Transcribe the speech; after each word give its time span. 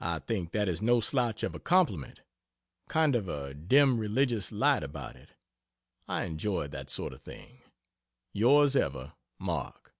I 0.00 0.18
think 0.18 0.50
that 0.50 0.66
is 0.68 0.82
no 0.82 0.98
slouch 1.00 1.44
of 1.44 1.54
a 1.54 1.60
compliment 1.60 2.22
kind 2.88 3.14
of 3.14 3.28
a 3.28 3.54
dim 3.54 3.96
religious 4.00 4.50
light 4.50 4.82
about 4.82 5.14
it. 5.14 5.28
I 6.08 6.24
enjoy 6.24 6.66
that 6.66 6.90
sort 6.90 7.12
of 7.12 7.20
thing. 7.22 7.62
Yrs 8.34 8.74
ever 8.74 9.12
MARK. 9.38 9.94